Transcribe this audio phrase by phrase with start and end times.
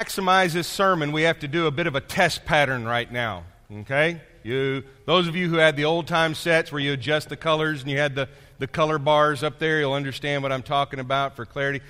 [0.00, 3.42] maximize this sermon, we have to do a bit of a test pattern right now.
[3.80, 4.20] Okay?
[4.44, 7.82] You, those of you who had the old time sets where you adjust the colors
[7.82, 8.28] and you had the,
[8.60, 11.80] the color bars up there, you'll understand what I'm talking about for clarity.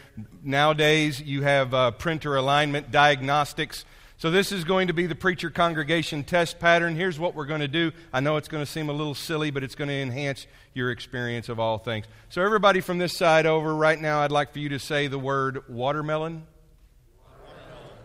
[0.42, 3.84] Nowadays, you have uh, printer alignment diagnostics.
[4.16, 6.96] So, this is going to be the preacher congregation test pattern.
[6.96, 7.92] Here's what we're going to do.
[8.10, 10.90] I know it's going to seem a little silly, but it's going to enhance your
[10.90, 12.06] experience of all things.
[12.30, 15.18] So, everybody from this side over right now, I'd like for you to say the
[15.18, 16.46] word watermelon.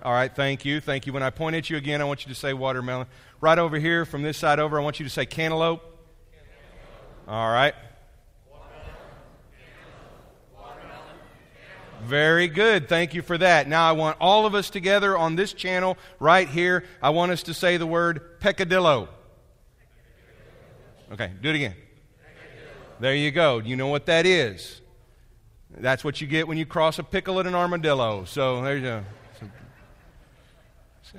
[0.04, 0.82] All right, thank you.
[0.82, 1.14] Thank you.
[1.14, 3.08] When I point at you again, I want you to say watermelon.
[3.40, 5.82] Right over here, from this side over, I want you to say cantaloupe.
[7.26, 7.74] All right.
[12.04, 12.90] Very good.
[12.90, 13.70] Thank you for that.
[13.70, 16.84] Now, I want all of us together on this channel right here.
[17.02, 19.08] I want us to say the word peccadillo.
[21.14, 21.76] Okay, do it again.
[23.00, 23.60] There you go.
[23.60, 24.82] You know what that is.
[25.70, 28.26] That's what you get when you cross a pickle and an armadillo.
[28.26, 29.04] So there you go.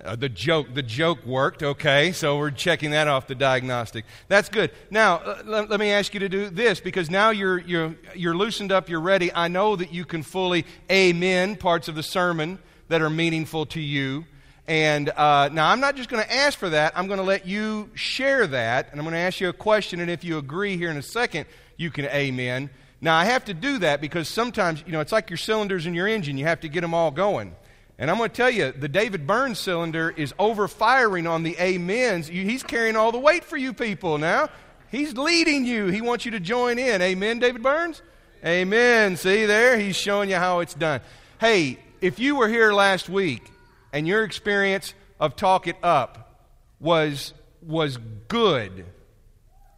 [0.03, 1.62] Uh, the joke, the joke worked.
[1.62, 4.05] Okay, so we're checking that off the diagnostic.
[4.27, 4.73] That's good.
[4.91, 8.73] Now, uh, let, me ask you to do this because now you're you're you're loosened
[8.73, 8.89] up.
[8.89, 9.33] You're ready.
[9.33, 13.81] I know that you can fully amen parts of the sermon that are meaningful to
[13.81, 14.27] you.
[14.67, 16.92] And uh, now I'm not just going to ask for that.
[16.97, 20.01] I'm going to let you share that, and I'm going to ask you a question.
[20.01, 22.69] And if you agree here in a second, you can amen.
[23.01, 25.95] Now I have to do that because sometimes you know it's like your cylinders in
[25.95, 26.36] your engine.
[26.36, 27.55] You have to get them all going.
[27.98, 32.27] And I'm going to tell you, the David Burns cylinder is overfiring on the amens.
[32.27, 34.48] He's carrying all the weight for you people now.
[34.91, 35.86] He's leading you.
[35.86, 37.01] He wants you to join in.
[37.03, 38.03] Amen, David Burns?
[38.45, 39.17] Amen.
[39.17, 39.78] See there?
[39.78, 41.01] He's showing you how it's done.
[41.41, 43.51] Hey, if you were here last week
[43.92, 46.45] and your experience of Talk It Up
[46.81, 47.98] was, was
[48.29, 48.84] good,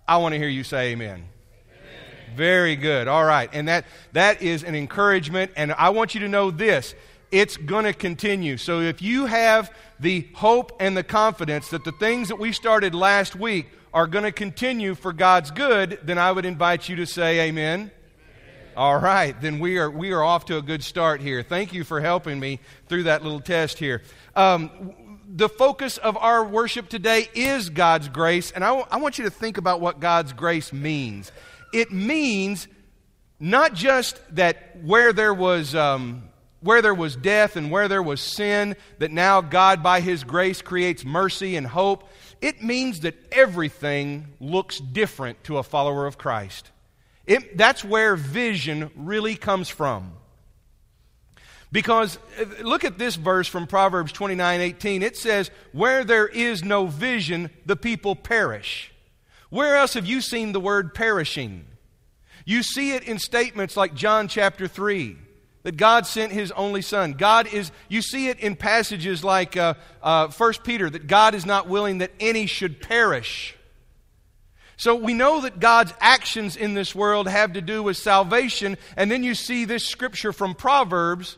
[0.09, 1.11] I want to hear you say amen.
[1.11, 1.27] amen.
[2.35, 3.09] Very good.
[3.09, 3.49] All right.
[3.53, 5.53] And that, that is an encouragement.
[5.57, 6.95] And I want you to know this
[7.39, 8.57] it's going to continue.
[8.57, 9.71] So if you have
[10.01, 14.25] the hope and the confidence that the things that we started last week are going
[14.25, 17.91] to continue for God's good, then I would invite you to say amen.
[18.75, 21.43] All right, then we are, we are off to a good start here.
[21.43, 22.59] Thank you for helping me
[22.89, 24.03] through that little test here.
[24.35, 24.95] Um,
[25.29, 29.25] the focus of our worship today is God's grace, and I, w- I want you
[29.25, 31.33] to think about what God's grace means.
[31.73, 32.69] It means
[33.41, 35.75] not just that where there was.
[35.75, 36.26] Um,
[36.67, 40.61] where there was death and where there was sin, that now God, by His grace,
[40.61, 42.11] creates mercy and hope,
[42.43, 46.71] it means that everything looks different to a follower of Christ.
[47.25, 50.13] It, that's where vision really comes from.
[51.73, 55.03] Because uh, look at this verse from Proverbs 29 18.
[55.03, 58.93] It says, Where there is no vision, the people perish.
[59.51, 61.67] Where else have you seen the word perishing?
[62.45, 65.17] You see it in statements like John chapter 3
[65.67, 67.15] that God sent his only son.
[67.15, 71.45] God is, you see it in passages like uh, uh, 1 Peter, that God is
[71.45, 73.57] not willing that any should perish.
[74.77, 79.11] So we know that God's actions in this world have to do with salvation, and
[79.11, 81.37] then you see this scripture from Proverbs,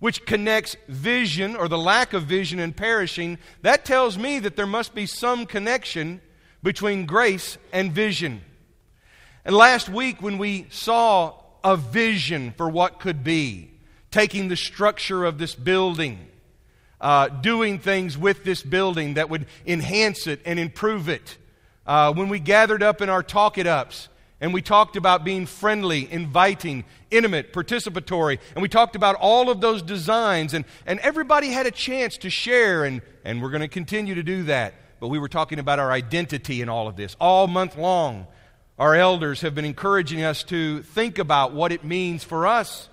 [0.00, 3.38] which connects vision or the lack of vision and perishing.
[3.62, 6.20] That tells me that there must be some connection
[6.60, 8.40] between grace and vision.
[9.44, 11.34] And last week, when we saw
[11.64, 13.70] a vision for what could be,
[14.10, 16.18] taking the structure of this building,
[17.00, 21.38] uh, doing things with this building that would enhance it and improve it.
[21.86, 24.08] Uh, when we gathered up in our talk it ups,
[24.40, 29.60] and we talked about being friendly, inviting, intimate, participatory, and we talked about all of
[29.60, 33.68] those designs, and, and everybody had a chance to share, and, and we're going to
[33.68, 34.74] continue to do that.
[34.98, 38.26] But we were talking about our identity in all of this all month long
[38.80, 42.88] our elders have been encouraging us to think about what it means for us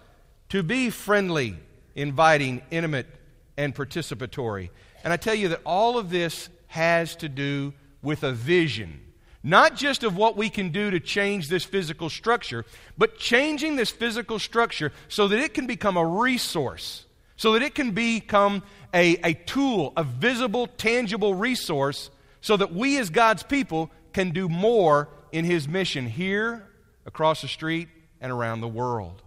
[0.50, 1.56] to be friendly,
[1.96, 3.08] inviting, intimate,
[3.56, 4.70] and participatory.
[5.06, 9.00] And I tell you that all of this has to do with a vision.
[9.44, 12.66] Not just of what we can do to change this physical structure,
[12.98, 17.06] but changing this physical structure so that it can become a resource,
[17.38, 18.62] so that it can become
[18.94, 22.10] a, a tool, a visible, tangible resource,
[22.42, 26.68] so that we as God's people can do more in his mission here,
[27.06, 27.88] across the street,
[28.21, 29.21] and around the world.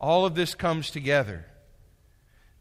[0.00, 1.46] All of this comes together.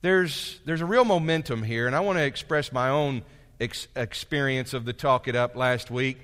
[0.02, 3.24] There's, there's a real momentum here, and I want to express my own
[3.60, 6.18] ex- experience of the Talk It Up last week.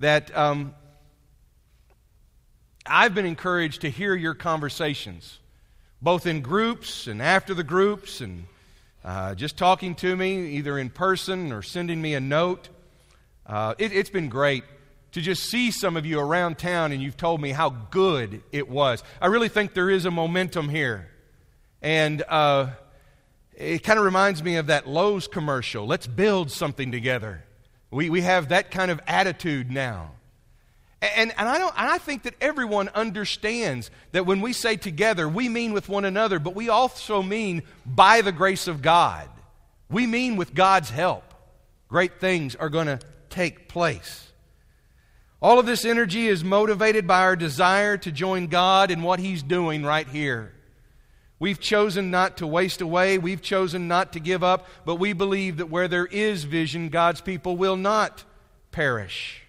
[0.00, 0.74] That um,
[2.86, 5.40] I've been encouraged to hear your conversations,
[6.00, 8.46] both in groups and after the groups, and
[9.04, 12.68] uh, just talking to me, either in person or sending me a note.
[13.46, 14.64] Uh, it, it's been great
[15.12, 18.68] to just see some of you around town and you've told me how good it
[18.68, 19.02] was.
[19.20, 21.08] I really think there is a momentum here.
[21.80, 22.70] And uh,
[23.54, 25.84] It kind of reminds me of that Lowe's commercial.
[25.84, 27.42] Let's build something together.
[27.90, 30.12] We, we have that kind of attitude now.
[31.00, 35.28] And, and, I don't, and I think that everyone understands that when we say together,
[35.28, 39.28] we mean with one another, but we also mean by the grace of God.
[39.90, 41.24] We mean with God's help.
[41.88, 43.00] Great things are going to
[43.30, 44.27] take place.
[45.40, 49.42] All of this energy is motivated by our desire to join God in what He's
[49.42, 50.52] doing right here.
[51.38, 53.18] We've chosen not to waste away.
[53.18, 54.66] We've chosen not to give up.
[54.84, 58.24] But we believe that where there is vision, God's people will not
[58.72, 59.42] perish.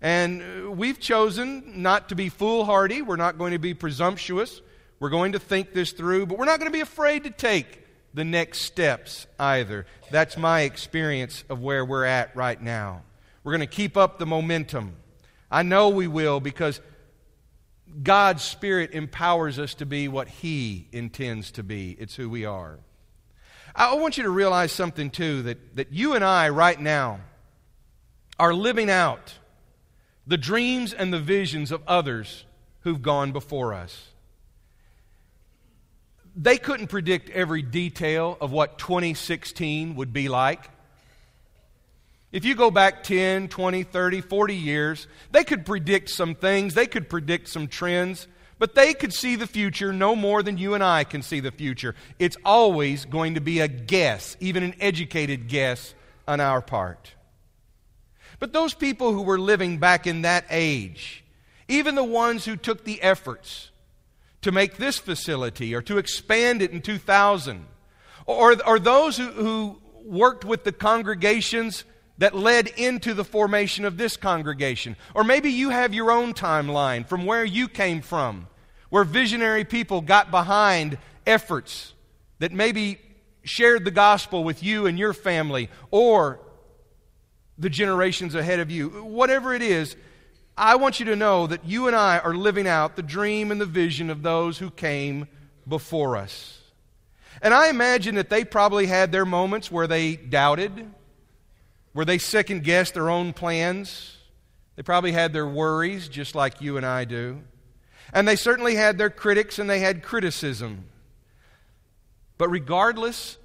[0.00, 3.02] And uh, we've chosen not to be foolhardy.
[3.02, 4.60] We're not going to be presumptuous.
[5.00, 7.80] We're going to think this through, but we're not going to be afraid to take
[8.14, 9.86] the next steps either.
[10.12, 13.02] That's my experience of where we're at right now.
[13.44, 14.96] We're going to keep up the momentum.
[15.50, 16.80] I know we will because
[18.02, 21.96] God's Spirit empowers us to be what He intends to be.
[21.98, 22.78] It's who we are.
[23.74, 27.20] I want you to realize something, too, that, that you and I, right now,
[28.38, 29.38] are living out
[30.26, 32.44] the dreams and the visions of others
[32.80, 34.08] who've gone before us.
[36.34, 40.70] They couldn't predict every detail of what 2016 would be like.
[42.32, 46.86] If you go back 10, 20, 30, 40 years, they could predict some things, they
[46.86, 48.26] could predict some trends,
[48.58, 51.50] but they could see the future no more than you and I can see the
[51.50, 51.94] future.
[52.18, 55.94] It's always going to be a guess, even an educated guess
[56.26, 57.12] on our part.
[58.38, 61.22] But those people who were living back in that age,
[61.68, 63.70] even the ones who took the efforts
[64.40, 67.66] to make this facility or to expand it in 2000,
[68.26, 71.84] or, or those who, who worked with the congregations
[72.22, 74.94] that led into the formation of this congregation.
[75.12, 78.46] Or maybe you have your own timeline from where you came from,
[78.90, 81.94] where visionary people got behind efforts
[82.38, 83.00] that maybe
[83.42, 86.38] shared the gospel with you and your family or
[87.58, 88.90] the generations ahead of you.
[89.02, 89.96] Whatever it is,
[90.56, 93.60] I want you to know that you and I are living out the dream and
[93.60, 95.26] the vision of those who came
[95.66, 96.60] before us.
[97.42, 100.88] And I imagine that they probably had their moments where they doubted,
[101.92, 104.16] where they second guessed their own plans.
[104.76, 107.42] They probably had their worries, just like you and I do.
[108.12, 110.84] And they certainly had their critics and they had criticism.
[112.38, 113.38] But regardless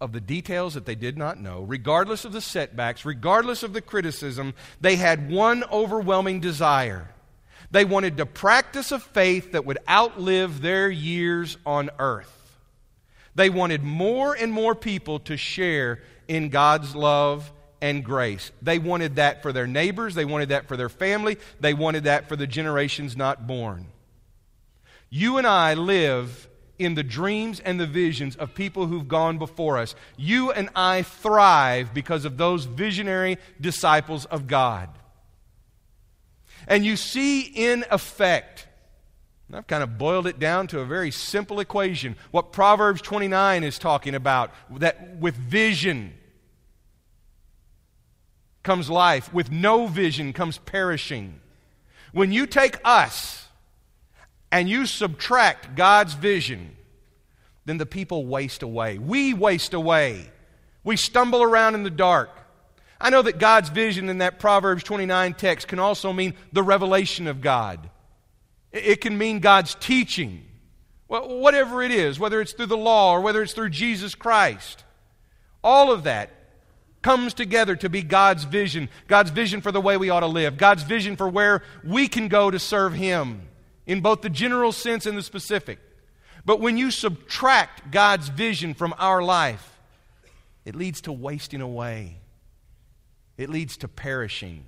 [0.00, 3.80] of the details that they did not know, regardless of the setbacks, regardless of the
[3.80, 7.10] criticism, they had one overwhelming desire.
[7.70, 12.58] They wanted to practice a faith that would outlive their years on earth.
[13.34, 18.50] They wanted more and more people to share in God's love and grace.
[18.62, 22.28] They wanted that for their neighbors, they wanted that for their family, they wanted that
[22.28, 23.86] for the generations not born.
[25.10, 26.48] You and I live
[26.78, 29.94] in the dreams and the visions of people who've gone before us.
[30.16, 34.88] You and I thrive because of those visionary disciples of God.
[36.66, 38.66] And you see in effect,
[39.52, 43.78] I've kind of boiled it down to a very simple equation, what Proverbs 29 is
[43.78, 46.14] talking about, that with vision
[48.62, 51.40] comes life, with no vision comes perishing.
[52.12, 53.44] When you take us,
[54.54, 56.76] and you subtract God's vision,
[57.64, 58.98] then the people waste away.
[58.98, 60.30] We waste away.
[60.84, 62.30] We stumble around in the dark.
[63.00, 67.26] I know that God's vision in that Proverbs 29 text can also mean the revelation
[67.26, 67.90] of God.
[68.74, 70.44] It can mean God's teaching.
[71.06, 74.82] Whatever it is, whether it's through the law or whether it's through Jesus Christ.
[75.62, 76.30] All of that
[77.02, 78.88] comes together to be God's vision.
[79.06, 80.56] God's vision for the way we ought to live.
[80.56, 83.42] God's vision for where we can go to serve Him
[83.86, 85.78] in both the general sense and the specific.
[86.44, 89.78] But when you subtract God's vision from our life,
[90.64, 92.18] it leads to wasting away.
[93.36, 94.64] It leads to perishing,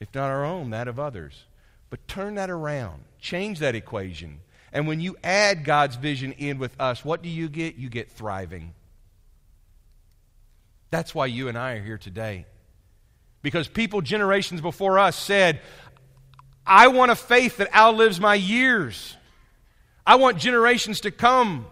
[0.00, 1.44] if not our own, that of others.
[1.90, 4.40] But turn that around, change that equation.
[4.72, 7.76] And when you add God's vision in with us, what do you get?
[7.76, 8.74] You get thriving.
[10.90, 12.46] That's why you and I are here today.
[13.42, 15.60] Because people generations before us said,
[16.66, 19.16] I want a faith that outlives my years.
[20.06, 21.66] I want generations to come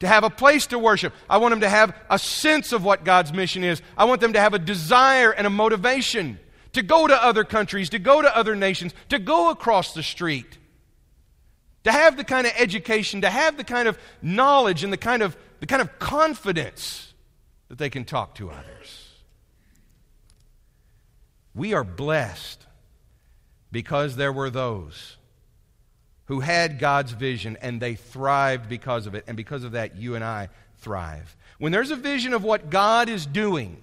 [0.00, 1.14] to have a place to worship.
[1.28, 3.80] I want them to have a sense of what God's mission is.
[3.96, 6.38] I want them to have a desire and a motivation
[6.76, 10.58] to go to other countries, to go to other nations, to go across the street,
[11.84, 15.22] to have the kind of education, to have the kind of knowledge and the kind
[15.22, 17.14] of, the kind of confidence
[17.68, 19.10] that they can talk to others.
[21.54, 22.64] We are blessed
[23.72, 25.16] because there were those
[26.26, 29.24] who had God's vision and they thrived because of it.
[29.26, 31.36] And because of that, you and I thrive.
[31.58, 33.80] When there's a vision of what God is doing,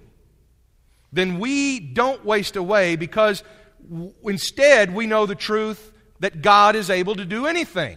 [1.14, 3.42] then we don't waste away because
[3.88, 7.96] w- instead we know the truth that God is able to do anything.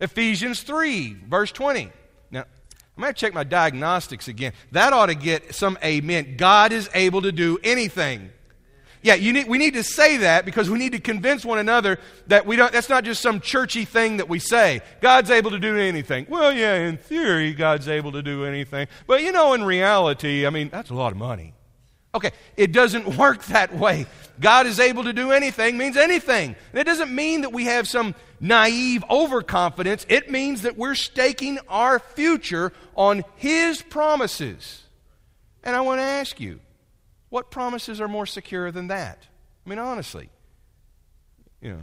[0.00, 1.90] Ephesians 3, verse 20.
[2.30, 2.44] Now,
[2.96, 4.52] I'm going to check my diagnostics again.
[4.72, 6.36] That ought to get some amen.
[6.36, 8.30] God is able to do anything.
[9.00, 12.46] Yeah, need, we need to say that because we need to convince one another that
[12.46, 14.80] we don't, that's not just some churchy thing that we say.
[15.00, 16.26] God's able to do anything.
[16.28, 18.88] Well, yeah, in theory, God's able to do anything.
[19.06, 21.53] But you know, in reality, I mean, that's a lot of money.
[22.14, 24.06] Okay, it doesn't work that way.
[24.40, 26.56] God is able to do anything means anything.
[26.72, 30.06] And it doesn't mean that we have some naive overconfidence.
[30.08, 34.82] It means that we're staking our future on His promises.
[35.62, 36.60] And I want to ask you,
[37.30, 39.26] what promises are more secure than that?
[39.64, 40.28] I mean, honestly,
[41.60, 41.80] you know,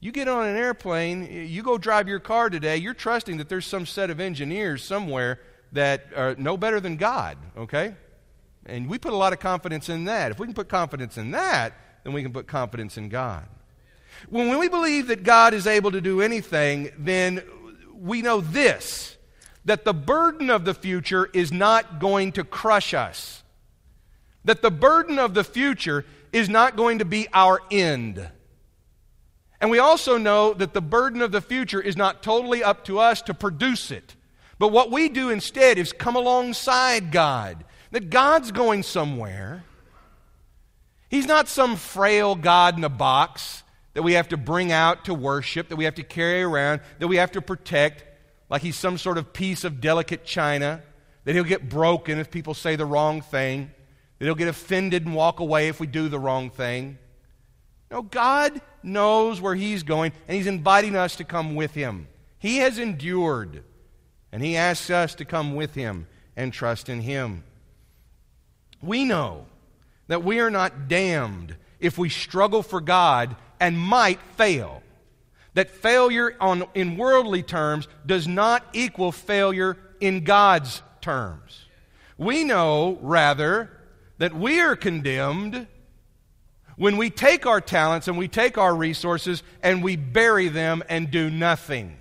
[0.00, 3.66] you get on an airplane, you go drive your car today, you're trusting that there's
[3.66, 5.40] some set of engineers somewhere
[5.72, 7.94] that are no better than God, okay?
[8.66, 10.30] And we put a lot of confidence in that.
[10.30, 13.46] If we can put confidence in that, then we can put confidence in God.
[14.28, 17.42] When we believe that God is able to do anything, then
[17.94, 19.16] we know this
[19.64, 23.42] that the burden of the future is not going to crush us
[24.44, 28.30] that the burden of the future is not going to be our end.
[29.60, 32.98] And we also know that the burden of the future is not totally up to
[32.98, 34.16] us to produce it.
[34.58, 37.64] But what we do instead is come alongside God.
[37.92, 39.64] That God's going somewhere.
[41.08, 43.62] He's not some frail God in a box
[43.94, 47.08] that we have to bring out to worship, that we have to carry around, that
[47.08, 48.04] we have to protect,
[48.50, 50.82] like he's some sort of piece of delicate china,
[51.24, 53.70] that he'll get broken if people say the wrong thing
[54.22, 56.96] that he'll get offended and walk away if we do the wrong thing.
[57.90, 62.06] No, God knows where he's going, and he's inviting us to come with him.
[62.38, 63.64] He has endured,
[64.30, 66.06] and he asks us to come with him
[66.36, 67.42] and trust in him.
[68.82, 69.46] We know
[70.08, 74.82] that we are not damned if we struggle for God and might fail.
[75.54, 81.66] That failure on, in worldly terms does not equal failure in God's terms.
[82.18, 83.70] We know, rather,
[84.18, 85.66] that we are condemned
[86.76, 91.10] when we take our talents and we take our resources and we bury them and
[91.10, 91.96] do nothing.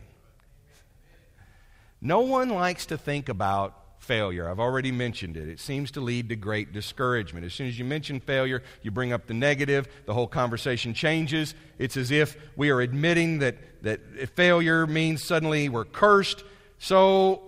[2.02, 3.81] No one likes to think about
[4.12, 4.50] failure.
[4.50, 5.48] I've already mentioned it.
[5.48, 7.46] It seems to lead to great discouragement.
[7.46, 11.56] As soon as you mention failure, you bring up the negative, the whole conversation changes.
[11.80, 14.02] It's as if we are admitting that, that
[14.36, 16.44] failure means suddenly we're cursed.
[16.78, 17.44] So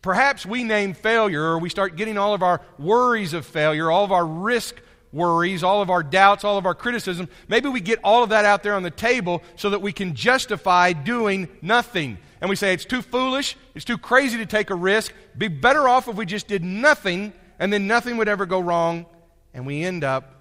[0.00, 4.04] Perhaps we name failure or we start getting all of our worries of failure, all
[4.04, 4.76] of our risk
[5.14, 7.28] worries, all of our doubts, all of our criticism.
[7.48, 10.14] Maybe we get all of that out there on the table so that we can
[10.14, 12.18] justify doing nothing.
[12.40, 15.12] And we say it's too foolish, it's too crazy to take a risk.
[15.38, 19.06] Be better off if we just did nothing and then nothing would ever go wrong.
[19.54, 20.34] And we end up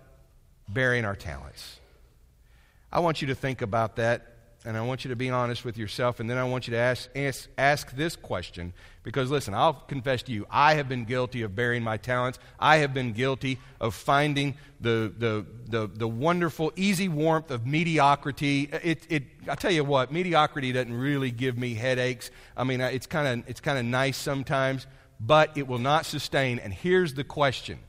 [0.67, 1.79] burying our talents.
[2.91, 4.32] I want you to think about that
[4.65, 6.77] and I want you to be honest with yourself, and then I want you to
[6.77, 8.73] ask, ask, ask, this question.
[9.03, 12.39] Because listen, I'll confess to you, I have been guilty of burying my talents.
[12.57, 18.69] I have been guilty of finding the, the, the, the wonderful, easy warmth of mediocrity.
[18.71, 22.31] It, it, I tell you what, mediocrity doesn't really give me headaches.
[22.55, 24.87] I mean, it's kind of it's kind of nice sometimes,
[25.19, 26.59] but it will not sustain.
[26.59, 27.79] And here's the question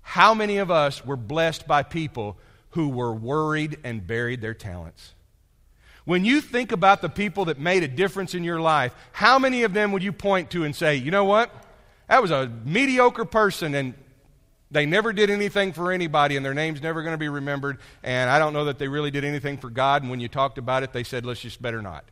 [0.00, 2.38] How many of us were blessed by people
[2.70, 5.12] who were worried and buried their talents?
[6.06, 9.64] When you think about the people that made a difference in your life, how many
[9.64, 11.52] of them would you point to and say, you know what?
[12.08, 13.92] That was a mediocre person and
[14.70, 17.78] they never did anything for anybody and their name's never going to be remembered.
[18.04, 20.02] And I don't know that they really did anything for God.
[20.02, 22.04] And when you talked about it, they said, let's just better not.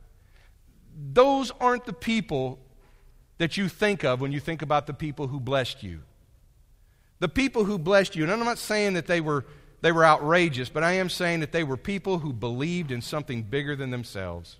[1.13, 2.59] Those aren't the people
[3.39, 6.01] that you think of when you think about the people who blessed you.
[7.21, 9.45] The people who blessed you, and I'm not saying that they were
[9.85, 13.43] they were outrageous, but I am saying that they were people who believed in something
[13.43, 14.57] bigger than themselves.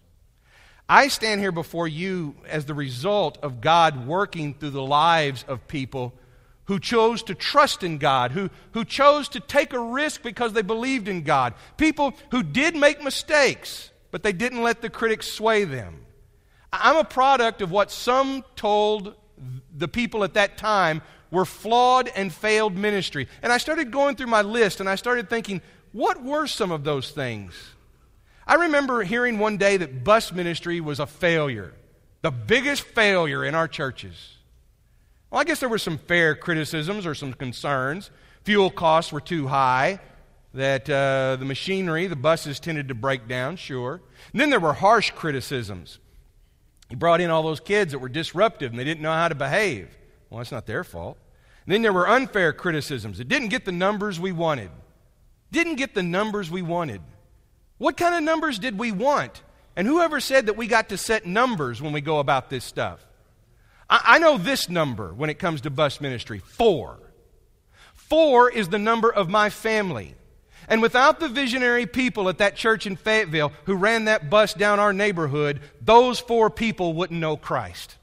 [0.87, 5.67] I stand here before you as the result of God working through the lives of
[5.67, 6.13] people
[6.67, 10.61] who chose to trust in God, who, who chose to take a risk because they
[10.61, 11.55] believed in God.
[11.79, 16.05] People who did make mistakes, but they didn't let the critics sway them.
[16.71, 19.15] I'm a product of what some told
[19.75, 21.01] the people at that time
[21.35, 23.29] were flawed and failed ministry.
[23.43, 25.61] And I started going through my list and I started thinking,
[25.93, 27.53] what were some of those things?
[28.47, 31.75] I remember hearing one day that bus ministry was a failure,
[32.23, 34.37] the biggest failure in our churches.
[35.31, 38.11] Well, I guess there were some fair criticisms or some concerns.
[38.45, 39.99] Fuel costs were too high.
[40.55, 44.01] that uh, the machinery, the buses tended to break down, sure.
[44.33, 45.99] And then there were harsh criticisms.
[46.89, 49.35] He brought in all those kids that were disruptive and they didn't know how to
[49.35, 49.89] behave.
[50.31, 51.19] Well, that's not their fault.
[51.67, 53.21] Then there were unfair criticisms.
[53.21, 54.71] It didn't get the numbers we wanted.
[55.51, 57.01] Didn't get the numbers we wanted.
[57.79, 59.43] What kind of numbers did we want?
[59.77, 63.05] And whoever said that we got to set numbers when we go about this stuff?
[63.89, 66.99] I, I know this number when it comes to bus ministry four.
[67.95, 70.15] Four is the number of my family.
[70.69, 74.81] And without the visionary people at that church in Fayetteville who ran that bus down
[74.81, 77.97] our neighborhood, those four people wouldn't know Christ.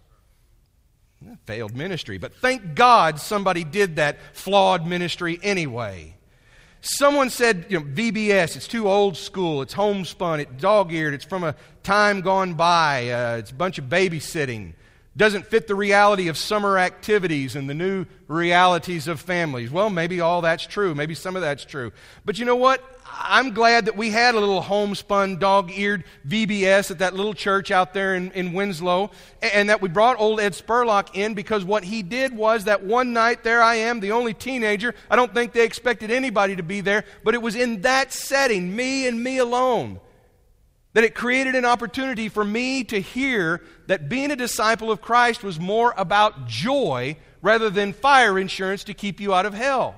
[1.45, 2.17] Failed ministry.
[2.17, 6.15] But thank God somebody did that flawed ministry anyway.
[6.81, 11.25] Someone said, you know, VBS, it's too old school, it's homespun, it's dog eared, it's
[11.25, 14.73] from a time gone by, uh, it's a bunch of babysitting
[15.15, 19.69] doesn't fit the reality of summer activities and the new realities of families.
[19.69, 20.95] Well, maybe all that's true.
[20.95, 21.91] Maybe some of that's true.
[22.23, 22.81] But you know what?
[23.13, 27.69] I'm glad that we had a little homespun, dog eared VBS at that little church
[27.69, 31.83] out there in, in Winslow, and that we brought old Ed Spurlock in because what
[31.83, 34.95] he did was that one night, there I am, the only teenager.
[35.09, 38.73] I don't think they expected anybody to be there, but it was in that setting,
[38.73, 39.99] me and me alone
[40.93, 45.43] that it created an opportunity for me to hear that being a disciple of Christ
[45.43, 49.95] was more about joy rather than fire insurance to keep you out of hell.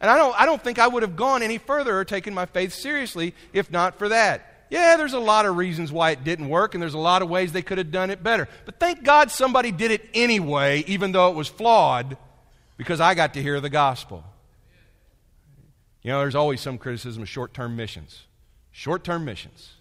[0.00, 2.46] And I don't, I don't think I would have gone any further or taken my
[2.46, 4.50] faith seriously if not for that.
[4.70, 7.28] Yeah, there's a lot of reasons why it didn't work, and there's a lot of
[7.28, 8.48] ways they could have done it better.
[8.64, 12.16] But thank God somebody did it anyway, even though it was flawed,
[12.76, 14.24] because I got to hear the gospel.
[16.02, 18.24] You know, there's always some criticism of short term missions.
[18.72, 19.74] Short term missions.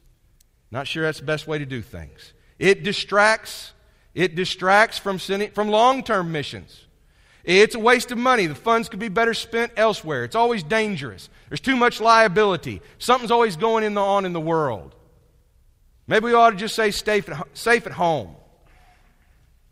[0.74, 2.34] Not sure that's the best way to do things.
[2.58, 3.74] It distracts.
[4.16, 6.88] It distracts from, from long term missions.
[7.44, 8.48] It's a waste of money.
[8.48, 10.24] The funds could be better spent elsewhere.
[10.24, 11.30] It's always dangerous.
[11.48, 12.82] There's too much liability.
[12.98, 14.96] Something's always going in the, on in the world.
[16.08, 18.36] Maybe we ought to just say safe at, safe at home.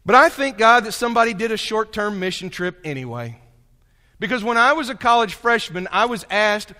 [0.05, 3.39] But I thank God that somebody did a short term mission trip anyway.
[4.19, 6.73] Because when I was a college freshman, I was asked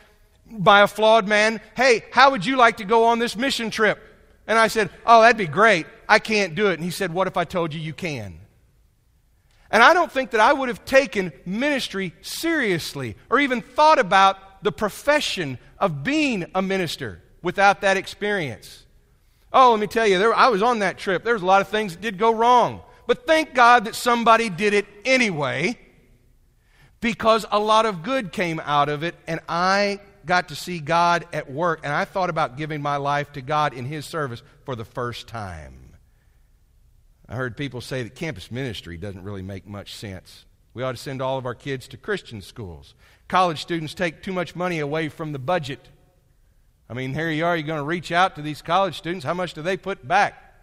[0.48, 4.10] by a flawed man, Hey, how would you like to go on this mission trip?
[4.52, 5.86] And I said, Oh, that'd be great.
[6.10, 6.74] I can't do it.
[6.74, 8.38] And he said, What if I told you you can?
[9.72, 14.62] And I don't think that I would have taken ministry seriously or even thought about
[14.62, 18.86] the profession of being a minister without that experience.
[19.54, 21.24] Oh, let me tell you, there, I was on that trip.
[21.24, 22.82] There was a lot of things that did go wrong.
[23.08, 25.80] But thank God that somebody did it anyway
[27.00, 31.26] because a lot of good came out of it, and I got to see God
[31.34, 34.76] at work, and I thought about giving my life to God in His service for
[34.76, 35.96] the first time.
[37.28, 40.46] I heard people say that campus ministry doesn't really make much sense.
[40.74, 42.94] We ought to send all of our kids to Christian schools.
[43.28, 45.90] College students take too much money away from the budget.
[46.90, 49.26] I mean, here you are, you're going to reach out to these college students.
[49.26, 50.54] How much do they put back?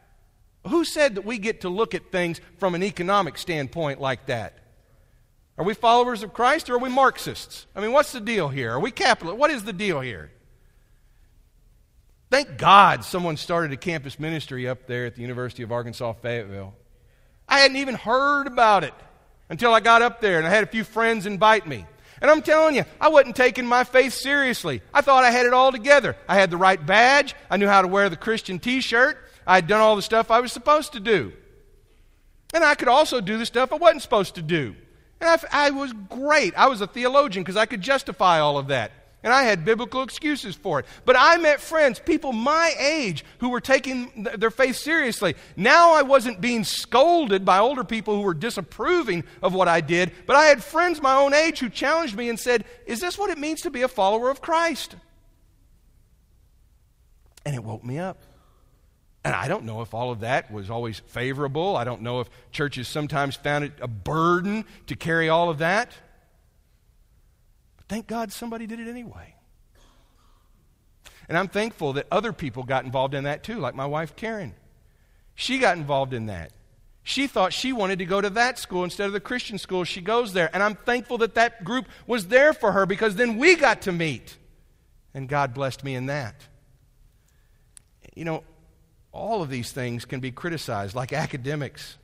[0.67, 4.59] Who said that we get to look at things from an economic standpoint like that?
[5.59, 7.67] Are we followers of Christ or are we Marxists?
[7.75, 8.73] I mean, what's the deal here?
[8.73, 9.39] Are we capitalists?
[9.39, 10.31] What is the deal here?
[12.31, 16.75] Thank God someone started a campus ministry up there at the University of Arkansas Fayetteville.
[17.49, 18.95] I hadn't even heard about it
[19.49, 21.87] until I got up there and I had a few friends invite me.
[22.21, 24.83] And I'm telling you, I wasn't taking my faith seriously.
[24.93, 26.17] I thought I had it all together.
[26.29, 27.35] I had the right badge.
[27.51, 29.19] I knew how to wear the Christian t shirt.
[29.47, 31.33] I had done all the stuff I was supposed to do.
[32.55, 34.77] And I could also do the stuff I wasn't supposed to do.
[35.21, 36.55] And I, I was great.
[36.57, 38.93] I was a theologian because I could justify all of that.
[39.23, 40.87] And I had biblical excuses for it.
[41.05, 45.35] But I met friends, people my age, who were taking th- their faith seriously.
[45.57, 50.13] Now I wasn't being scolded by older people who were disapproving of what I did,
[50.27, 53.31] but I had friends my own age who challenged me and said, Is this what
[53.31, 54.95] it means to be a follower of Christ?
[57.45, 58.19] And it woke me up.
[59.25, 61.77] And I don't know if all of that was always favorable.
[61.77, 65.93] I don't know if churches sometimes found it a burden to carry all of that.
[67.77, 69.35] But thank God somebody did it anyway.
[71.29, 74.55] And I'm thankful that other people got involved in that too, like my wife Karen.
[75.35, 76.53] She got involved in that.
[77.03, 79.85] She thought she wanted to go to that school instead of the Christian school.
[79.85, 80.51] She goes there.
[80.53, 83.93] And I'm thankful that that group was there for her because then we got to
[83.93, 84.37] meet.
[85.15, 86.35] And God blessed me in that.
[88.15, 88.43] You know,
[89.13, 91.97] all of these things can be criticized, like academics.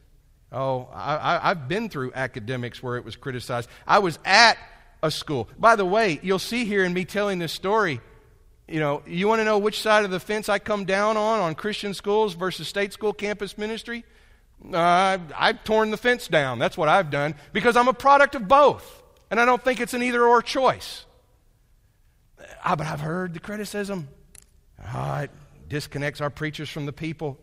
[0.53, 3.69] Oh, I, have been through academics where it was criticized.
[3.87, 4.57] I was at
[5.03, 5.49] a school.
[5.59, 8.01] By the way, you'll see here in me telling this story,
[8.69, 11.41] you know, you want to know which side of the fence I come down on,
[11.41, 14.05] on Christian schools versus state school campus ministry?
[14.73, 16.59] Uh, I've torn the fence down.
[16.59, 19.03] That's what I've done because I'm a product of both.
[19.31, 21.05] And I don't think it's an either or choice.
[22.65, 24.09] Ah, but I've heard the criticism.
[24.79, 25.31] It
[25.69, 27.39] disconnects our preachers from the people,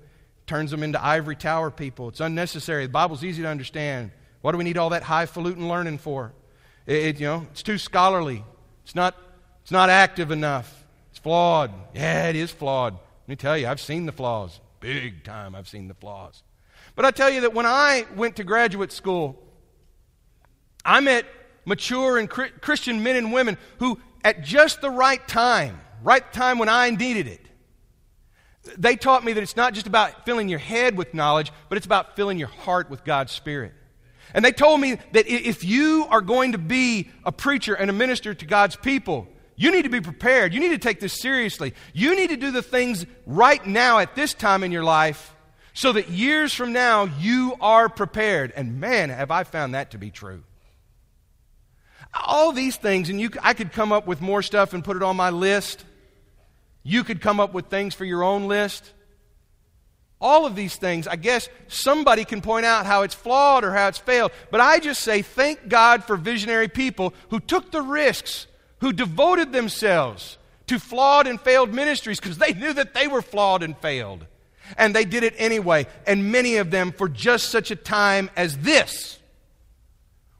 [0.47, 2.09] turns them into ivory tower people.
[2.09, 2.85] It's unnecessary.
[2.85, 4.11] The Bible's easy to understand.
[4.41, 6.33] What do we need all that highfalutin learning for?
[6.85, 8.43] It, it, you know, it's too scholarly.
[8.83, 9.15] It's not,
[9.61, 10.85] it's not active enough.
[11.11, 11.71] It's flawed.
[11.93, 12.93] Yeah, it is flawed.
[12.93, 14.59] Let me tell you, I've seen the flaws.
[14.79, 16.43] Big time, I've seen the flaws.
[16.95, 19.41] But I tell you that when I went to graduate school,
[20.83, 21.25] I met
[21.65, 26.69] mature and Christian men and women who, at just the right time, right time when
[26.69, 27.45] I needed it,
[28.77, 31.85] they taught me that it's not just about filling your head with knowledge, but it's
[31.85, 33.73] about filling your heart with God's Spirit.
[34.33, 37.93] And they told me that if you are going to be a preacher and a
[37.93, 40.53] minister to God's people, you need to be prepared.
[40.53, 41.73] You need to take this seriously.
[41.93, 45.35] You need to do the things right now at this time in your life
[45.73, 48.53] so that years from now you are prepared.
[48.55, 50.43] And man, have I found that to be true.
[52.13, 55.03] All these things, and you, I could come up with more stuff and put it
[55.03, 55.85] on my list.
[56.83, 58.91] You could come up with things for your own list.
[60.19, 63.87] All of these things, I guess somebody can point out how it's flawed or how
[63.87, 64.31] it's failed.
[64.51, 68.45] But I just say, thank God for visionary people who took the risks,
[68.79, 73.63] who devoted themselves to flawed and failed ministries because they knew that they were flawed
[73.63, 74.25] and failed.
[74.77, 75.87] And they did it anyway.
[76.05, 79.19] And many of them, for just such a time as this,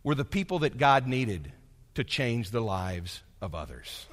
[0.03, 1.51] were the people that God needed
[1.95, 4.05] to change the lives of others.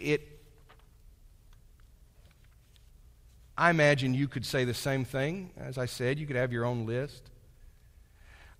[0.00, 0.40] It,
[3.56, 5.50] I imagine you could say the same thing.
[5.56, 7.22] As I said, you could have your own list.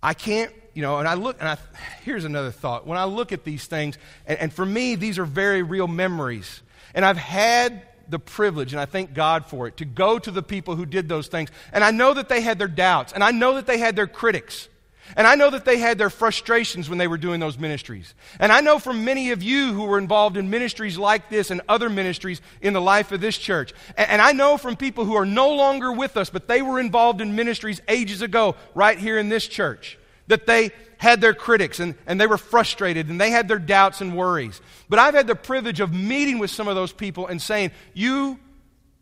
[0.02, 1.58] I can't, you know, and I look, and I,
[2.04, 2.86] here's another thought.
[2.86, 6.62] When I look at these things, and, and for me, these are very real memories.
[6.94, 10.42] And I've had the privilege, and I thank God for it, to go to the
[10.42, 11.50] people who did those things.
[11.72, 14.06] And I know that they had their doubts, and I know that they had their
[14.06, 14.68] critics.
[15.16, 18.14] And I know that they had their frustrations when they were doing those ministries.
[18.38, 21.60] And I know from many of you who were involved in ministries like this and
[21.68, 23.72] other ministries in the life of this church.
[23.96, 27.20] And I know from people who are no longer with us, but they were involved
[27.20, 31.94] in ministries ages ago, right here in this church, that they had their critics and,
[32.06, 34.60] and they were frustrated and they had their doubts and worries.
[34.88, 38.38] But I've had the privilege of meeting with some of those people and saying, You,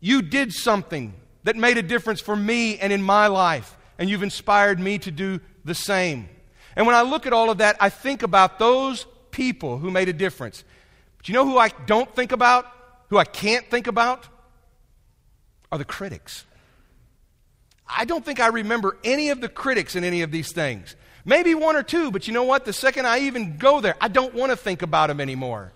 [0.01, 1.15] you did something
[1.45, 5.11] that made a difference for me and in my life, and you've inspired me to
[5.11, 6.29] do the same.
[6.75, 10.09] And when I look at all of that, I think about those people who made
[10.09, 10.65] a difference.
[11.19, 12.67] But you know who I don't think about?
[13.09, 14.27] Who I can't think about?
[15.71, 16.45] Are the critics.
[17.89, 20.97] I don't think I remember any of the critics in any of these things.
[21.25, 22.65] Maybe one or two, but you know what?
[22.65, 25.73] The second I even go there, I don't want to think about them anymore.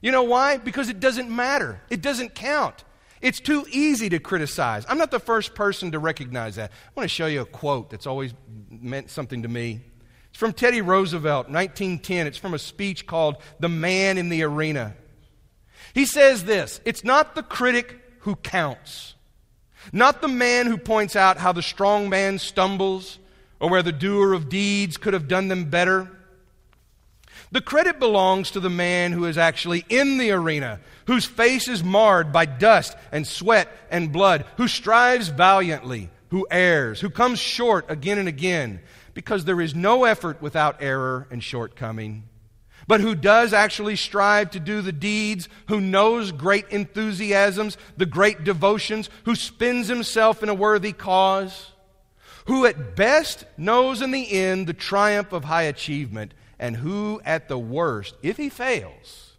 [0.00, 0.58] You know why?
[0.58, 2.84] Because it doesn't matter, it doesn't count.
[3.22, 4.84] It's too easy to criticize.
[4.88, 6.70] I'm not the first person to recognize that.
[6.70, 8.34] I want to show you a quote that's always
[8.68, 9.80] meant something to me.
[10.30, 12.26] It's from Teddy Roosevelt, 1910.
[12.26, 14.96] It's from a speech called The Man in the Arena.
[15.94, 19.14] He says this It's not the critic who counts,
[19.92, 23.20] not the man who points out how the strong man stumbles
[23.60, 26.10] or where the doer of deeds could have done them better.
[27.52, 31.82] The credit belongs to the man who is actually in the arena, whose face is
[31.82, 37.90] marred by dust and sweat and blood, who strives valiantly, who errs, who comes short
[37.90, 38.80] again and again,
[39.14, 42.24] because there is no effort without error and shortcoming,
[42.86, 48.44] but who does actually strive to do the deeds, who knows great enthusiasms, the great
[48.44, 51.72] devotions, who spends himself in a worthy cause
[52.46, 57.48] who at best knows in the end the triumph of high achievement, and who at
[57.48, 59.31] the worst, if he fails,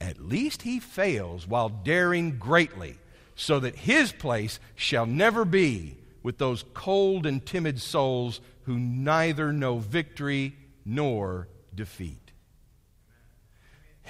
[0.00, 2.98] at least he fails while daring greatly,
[3.34, 9.52] so that his place shall never be with those cold and timid souls who neither
[9.52, 12.30] know victory nor defeat.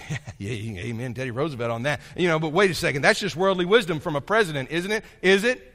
[0.38, 2.00] yeah, amen, Teddy Roosevelt on that.
[2.16, 5.04] You know, but wait a second, that's just worldly wisdom from a president, isn't it?
[5.22, 5.66] Is it?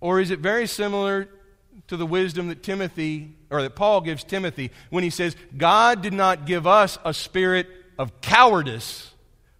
[0.00, 1.28] Or is it very similar
[1.88, 6.12] to the wisdom that Timothy, or that Paul gives Timothy when he says, God did
[6.12, 7.66] not give us a spirit
[7.98, 9.12] of cowardice,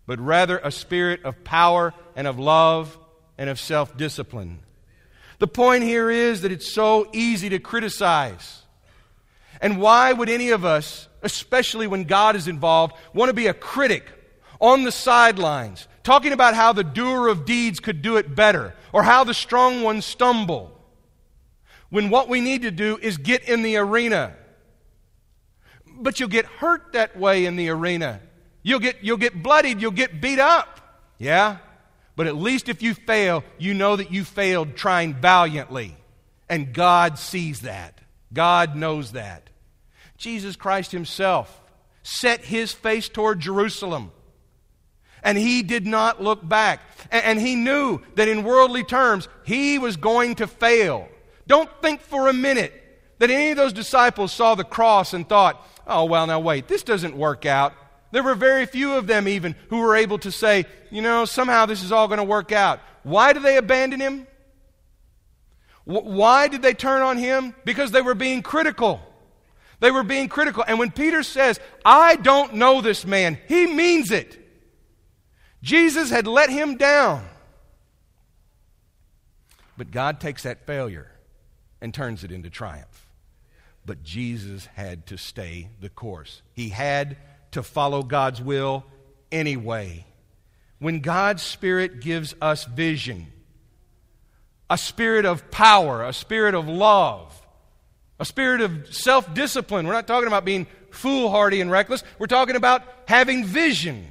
[0.06, 2.98] but rather a spirit of power and of love
[3.36, 4.60] and of self discipline?
[5.38, 8.62] The point here is that it's so easy to criticize.
[9.60, 13.54] And why would any of us, especially when God is involved, want to be a
[13.54, 14.06] critic
[14.60, 19.02] on the sidelines, talking about how the doer of deeds could do it better or
[19.02, 20.74] how the strong ones stumble.
[21.90, 24.34] When what we need to do is get in the arena.
[25.86, 28.20] But you'll get hurt that way in the arena.
[28.68, 30.78] You'll get, you'll get bloodied, you'll get beat up.
[31.16, 31.56] Yeah?
[32.16, 35.96] But at least if you fail, you know that you failed trying valiantly.
[36.50, 37.98] And God sees that.
[38.30, 39.48] God knows that.
[40.18, 41.62] Jesus Christ Himself
[42.02, 44.12] set his face toward Jerusalem.
[45.22, 46.80] And he did not look back.
[47.10, 51.08] And he knew that in worldly terms, he was going to fail.
[51.46, 52.74] Don't think for a minute
[53.18, 56.82] that any of those disciples saw the cross and thought, oh, well, now wait, this
[56.82, 57.72] doesn't work out.
[58.10, 61.66] There were very few of them, even, who were able to say, you know, somehow
[61.66, 62.80] this is all going to work out.
[63.02, 64.26] Why did they abandon him?
[65.84, 67.54] Why did they turn on him?
[67.64, 69.00] Because they were being critical.
[69.80, 70.64] They were being critical.
[70.66, 74.38] And when Peter says, I don't know this man, he means it.
[75.62, 77.26] Jesus had let him down.
[79.76, 81.10] But God takes that failure
[81.80, 83.06] and turns it into triumph.
[83.86, 86.42] But Jesus had to stay the course.
[86.52, 87.16] He had
[87.52, 88.84] to follow God's will
[89.32, 90.04] anyway.
[90.78, 93.26] When God's Spirit gives us vision,
[94.70, 97.34] a spirit of power, a spirit of love,
[98.20, 99.86] a spirit of self discipline.
[99.86, 104.06] We're not talking about being foolhardy and reckless, we're talking about having vision.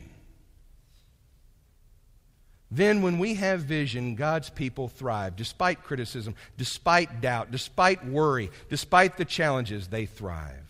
[2.69, 5.37] Then, when we have vision, God's people thrive.
[5.37, 10.66] Despite criticism, despite doubt, despite worry, despite the challenges, they thrive.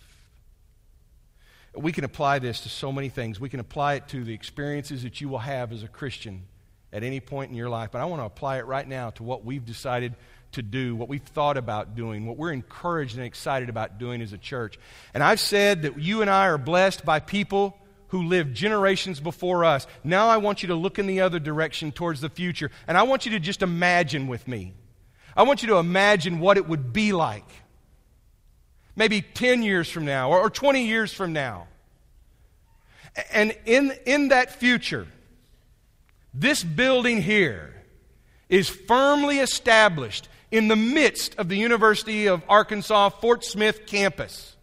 [1.77, 3.39] We can apply this to so many things.
[3.39, 6.43] We can apply it to the experiences that you will have as a Christian
[6.91, 7.91] at any point in your life.
[7.91, 10.15] But I want to apply it right now to what we've decided
[10.53, 14.33] to do, what we've thought about doing, what we're encouraged and excited about doing as
[14.33, 14.79] a church.
[15.13, 17.77] And I've said that you and I are blessed by people
[18.09, 19.85] who lived generations before us.
[20.03, 22.71] Now I want you to look in the other direction towards the future.
[22.87, 24.73] And I want you to just imagine with me.
[25.35, 27.47] I want you to imagine what it would be like.
[28.97, 31.67] Maybe 10 years from now or, or 20 years from now.
[33.31, 35.07] And in, in that future,
[36.33, 37.73] this building here
[38.49, 44.55] is firmly established in the midst of the University of Arkansas Fort Smith campus.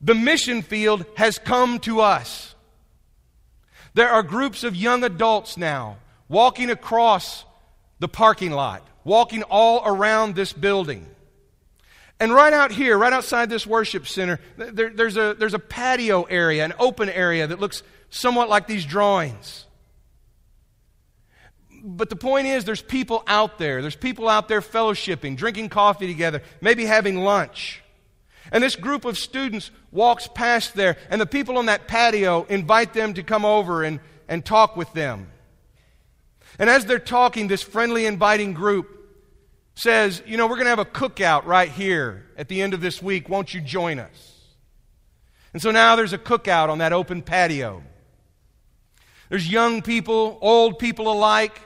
[0.00, 2.54] The mission field has come to us.
[3.94, 5.96] There are groups of young adults now
[6.28, 7.44] walking across
[7.98, 11.06] the parking lot, walking all around this building.
[12.18, 16.22] And right out here, right outside this worship center, there, there's, a, there's a patio
[16.22, 19.66] area, an open area that looks somewhat like these drawings
[21.86, 23.80] but the point is, there's people out there.
[23.80, 27.80] There's people out there fellowshipping, drinking coffee together, maybe having lunch.
[28.50, 32.92] And this group of students walks past there, and the people on that patio invite
[32.92, 35.30] them to come over and, and talk with them.
[36.58, 38.95] And as they're talking, this friendly, inviting group
[39.76, 42.80] says, You know, we're going to have a cookout right here at the end of
[42.80, 43.28] this week.
[43.28, 44.32] Won't you join us?
[45.52, 47.82] And so now there's a cookout on that open patio.
[49.28, 51.60] There's young people, old people alike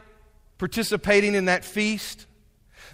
[0.58, 2.26] participating in that feast.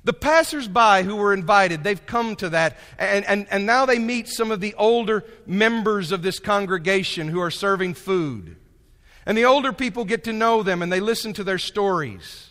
[0.05, 4.29] The passersby who were invited, they've come to that, and, and, and now they meet
[4.29, 8.57] some of the older members of this congregation who are serving food.
[9.25, 12.46] And the older people get to know them and they listen to their stories.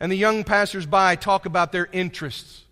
[0.00, 2.64] And the young passersby talk about their interests.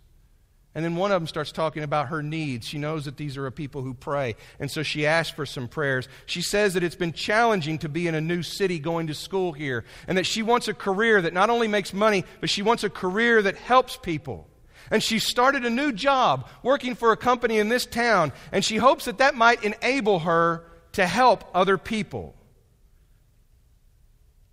[0.77, 2.67] And then one of them starts talking about her needs.
[2.67, 4.35] She knows that these are a people who pray.
[4.59, 6.07] And so she asks for some prayers.
[6.27, 9.53] She says that it's been challenging to be in a new city going to school
[9.53, 9.85] here.
[10.07, 12.91] And that she wants a career that not only makes money, but she wants a
[12.91, 14.47] career that helps people.
[14.91, 18.31] And she started a new job working for a company in this town.
[18.51, 22.35] And she hopes that that might enable her to help other people.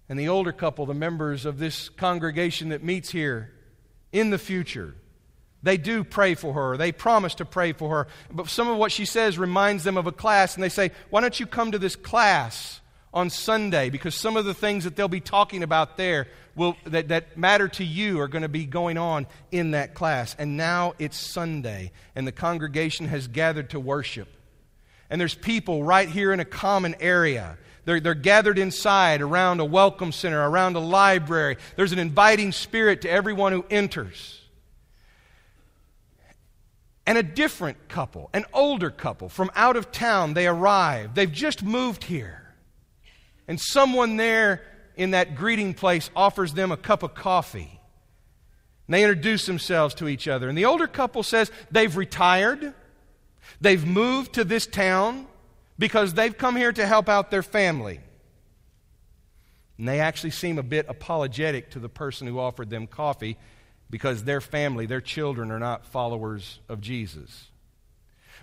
[0.08, 3.52] And the older couple, the members of this congregation that meets here
[4.12, 4.94] in the future,
[5.62, 6.76] they do pray for her.
[6.76, 8.06] They promise to pray for her.
[8.30, 11.22] But some of what she says reminds them of a class, and they say, Why
[11.22, 12.82] don't you come to this class
[13.14, 13.88] on Sunday?
[13.88, 17.68] Because some of the things that they'll be talking about there will, that, that matter
[17.68, 20.36] to you are going to be going on in that class.
[20.38, 24.28] And now it's Sunday, and the congregation has gathered to worship.
[25.08, 27.56] And there's people right here in a common area.
[27.84, 31.56] They're, they're gathered inside around a welcome center, around a library.
[31.76, 34.40] There's an inviting spirit to everyone who enters
[37.06, 40.34] and a different couple, an older couple from out of town.
[40.34, 41.14] They arrive.
[41.14, 42.54] They've just moved here.
[43.46, 44.62] And someone there
[44.96, 47.80] in that greeting place offers them a cup of coffee.
[48.86, 50.48] And they introduce themselves to each other.
[50.48, 52.72] And the older couple says they've retired,
[53.60, 55.26] they've moved to this town
[55.78, 58.00] because they've come here to help out their family.
[59.78, 63.36] And they actually seem a bit apologetic to the person who offered them coffee
[63.90, 67.48] because their family, their children, are not followers of Jesus.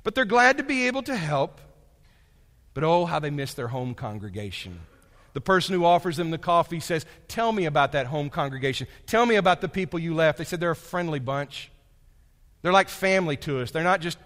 [0.04, 1.62] But they're glad to be able to help.
[2.74, 4.80] But oh, how they miss their home congregation.
[5.34, 8.88] The person who offers them the coffee says, Tell me about that home congregation.
[9.08, 10.38] Tell me about the people you left.
[10.38, 11.72] They said they're a friendly bunch.
[12.62, 13.72] They're like family to us.
[13.72, 14.18] They're not just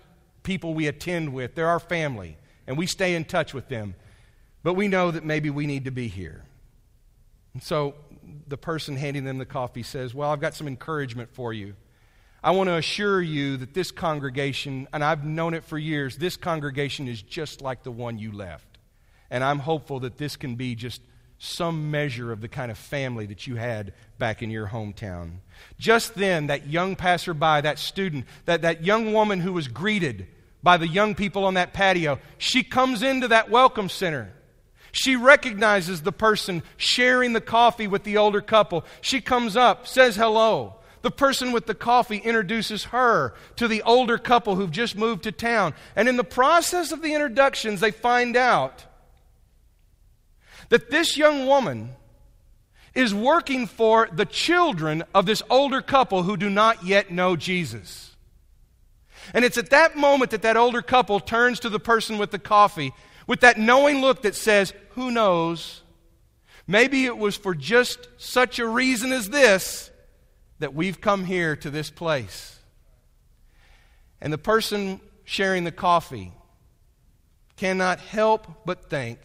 [0.43, 2.37] people we attend with, they're our family.
[2.67, 3.95] And we stay in touch with them.
[4.63, 6.43] But we know that maybe we need to be here.
[7.53, 7.95] And so
[8.47, 11.75] the person handing them the coffee says, Well, I've got some encouragement for you.
[12.43, 16.37] I want to assure you that this congregation, and I've known it for years, this
[16.37, 18.77] congregation is just like the one you left.
[19.31, 21.01] And I'm hopeful that this can be just
[21.37, 25.37] some measure of the kind of family that you had back in your hometown.
[25.79, 30.27] Just then, that young passerby, that student, that, that young woman who was greeted
[30.65, 34.33] by the young people on that patio, she comes into that welcome center.
[34.91, 38.83] She recognizes the person sharing the coffee with the older couple.
[38.99, 40.73] She comes up, says hello.
[41.03, 45.31] The person with the coffee introduces her to the older couple who've just moved to
[45.31, 45.75] town.
[45.95, 48.85] And in the process of the introductions, they find out
[50.69, 51.91] that this young woman
[52.95, 58.14] is working for the children of this older couple who do not yet know Jesus.
[59.33, 62.39] And it's at that moment that that older couple turns to the person with the
[62.39, 62.93] coffee
[63.27, 65.81] with that knowing look that says, Who knows?
[66.67, 69.91] Maybe it was for just such a reason as this
[70.59, 72.59] that we've come here to this place.
[74.19, 76.31] And the person sharing the coffee
[77.57, 79.19] cannot help but think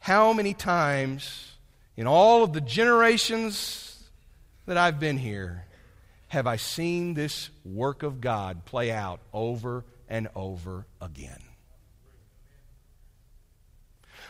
[0.00, 1.56] how many times
[1.96, 4.02] in all of the generations
[4.66, 5.66] that I've been here
[6.30, 11.42] have I seen this work of God play out over and over again?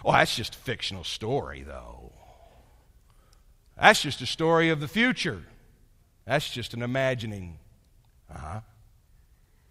[0.03, 2.13] Oh, that's just a fictional story, though.
[3.79, 5.43] That's just a story of the future.
[6.25, 7.59] That's just an imagining.
[8.35, 8.61] Uh huh.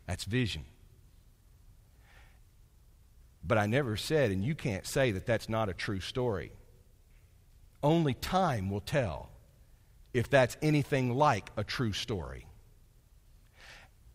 [0.05, 0.65] That's vision.
[3.43, 6.51] But I never said, and you can't say that that's not a true story.
[7.81, 9.28] Only time will tell
[10.13, 12.45] if that's anything like a true story.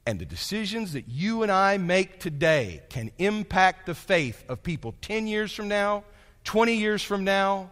[0.07, 4.95] And the decisions that you and I make today can impact the faith of people
[5.01, 6.05] 10 years from now,
[6.45, 7.71] 20 years from now,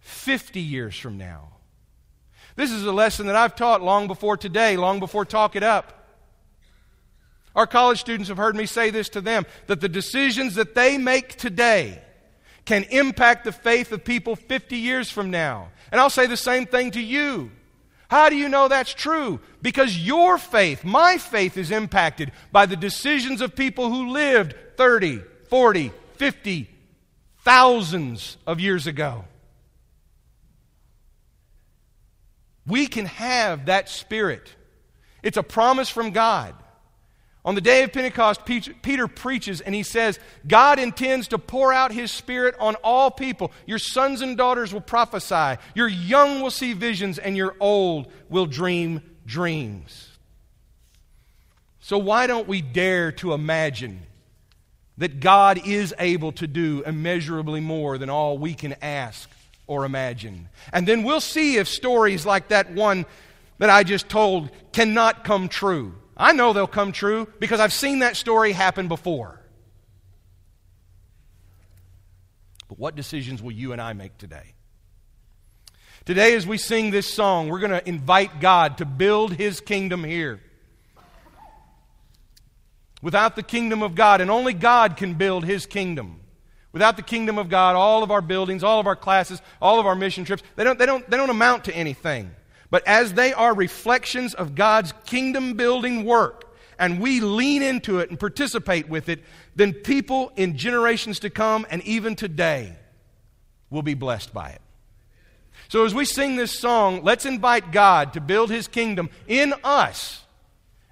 [0.00, 1.52] 50 years from now.
[2.56, 6.04] This is a lesson that I've taught long before today, long before Talk It Up.
[7.54, 10.98] Our college students have heard me say this to them that the decisions that they
[10.98, 12.02] make today
[12.64, 15.68] can impact the faith of people 50 years from now.
[15.92, 17.50] And I'll say the same thing to you.
[18.08, 19.40] How do you know that's true?
[19.60, 25.20] Because your faith, my faith, is impacted by the decisions of people who lived 30,
[25.48, 26.70] 40, 50,
[27.38, 29.24] thousands of years ago.
[32.66, 34.54] We can have that spirit.
[35.22, 36.54] It's a promise from God.
[37.44, 41.92] On the day of Pentecost, Peter preaches and he says, God intends to pour out
[41.92, 43.52] his Spirit on all people.
[43.66, 48.46] Your sons and daughters will prophesy, your young will see visions, and your old will
[48.46, 50.08] dream dreams.
[51.80, 54.00] So, why don't we dare to imagine
[54.96, 59.28] that God is able to do immeasurably more than all we can ask
[59.66, 60.48] or imagine?
[60.72, 63.04] And then we'll see if stories like that one
[63.58, 65.94] that I just told cannot come true.
[66.16, 69.40] I know they'll come true because I've seen that story happen before.
[72.68, 74.54] But what decisions will you and I make today?
[76.04, 80.04] Today, as we sing this song, we're going to invite God to build His kingdom
[80.04, 80.40] here.
[83.00, 86.20] Without the kingdom of God, and only God can build His kingdom.
[86.72, 89.86] Without the kingdom of God, all of our buildings, all of our classes, all of
[89.86, 92.30] our mission trips, they don't, they don't, they don't amount to anything.
[92.70, 96.44] But as they are reflections of God's kingdom building work,
[96.78, 99.22] and we lean into it and participate with it,
[99.54, 102.74] then people in generations to come and even today
[103.70, 104.60] will be blessed by it.
[105.68, 110.22] So as we sing this song, let's invite God to build his kingdom in us.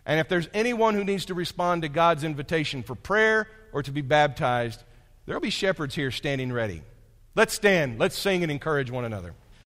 [0.06, 3.92] And if there's anyone who needs to respond to God's invitation for prayer or to
[3.92, 4.82] be baptized,
[5.26, 6.82] there'll be shepherds here standing ready.
[7.34, 9.34] Let's stand, let's sing and encourage one another.